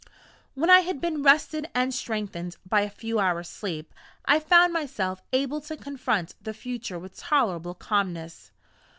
[0.55, 3.93] When I had been rested and strengthened by a few hours' sleep,
[4.25, 8.49] I found myself able to confront the future with tolerable calmness.